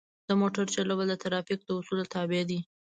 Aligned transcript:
د 0.27 0.29
موټر 0.41 0.65
چلول 0.75 1.05
د 1.09 1.13
ترافیک 1.23 1.59
د 1.63 1.69
اصولو 1.79 2.09
تابع 2.13 2.41
دي. 2.49 2.59